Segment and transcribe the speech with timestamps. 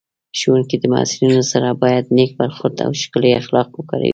[0.39, 4.09] ښوونکی د محصلینو سره باید نېک برخورد او ښکلي اخلاق وکاروي